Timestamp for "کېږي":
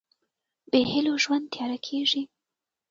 1.87-2.21